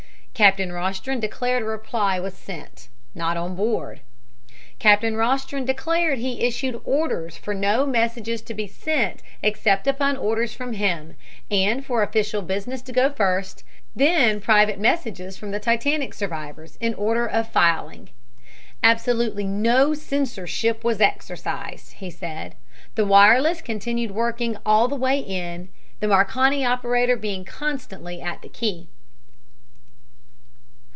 [0.33, 3.99] Captain Rostron declared a reply was sent, "Not on board."
[4.79, 10.51] Captain Rostron declared he issued orders for no messages to be sent except upon orders
[10.55, 11.15] from him,
[11.51, 13.63] and for official business to go first,
[13.95, 18.09] then private messages from the Titanic survivors in order of filing.
[18.81, 22.55] Absolutely no censorship was exercised, he said.
[22.95, 28.41] The wire less continued working all the way in, the Marconi operator being constantly at
[28.41, 28.87] the key.